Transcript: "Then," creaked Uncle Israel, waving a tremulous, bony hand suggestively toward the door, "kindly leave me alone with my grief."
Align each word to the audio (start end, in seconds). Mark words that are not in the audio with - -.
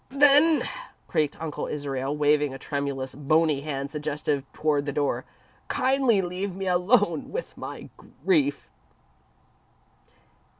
"Then," 0.09 0.63
creaked 1.07 1.39
Uncle 1.39 1.67
Israel, 1.67 2.17
waving 2.17 2.55
a 2.55 2.57
tremulous, 2.57 3.13
bony 3.13 3.61
hand 3.61 3.91
suggestively 3.91 4.47
toward 4.51 4.87
the 4.87 4.91
door, 4.91 5.25
"kindly 5.67 6.23
leave 6.23 6.55
me 6.55 6.65
alone 6.65 7.31
with 7.31 7.55
my 7.55 7.87
grief." 8.25 8.67